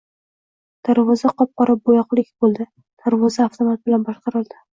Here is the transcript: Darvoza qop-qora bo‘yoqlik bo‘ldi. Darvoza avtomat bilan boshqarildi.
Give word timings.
Darvoza 0.87 1.31
qop-qora 1.41 1.75
bo‘yoqlik 1.89 2.29
bo‘ldi. 2.45 2.67
Darvoza 3.05 3.45
avtomat 3.47 3.87
bilan 3.91 4.09
boshqarildi. 4.11 4.61